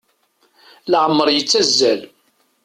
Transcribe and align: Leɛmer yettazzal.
Leɛmer 0.91 1.27
yettazzal. 1.31 2.01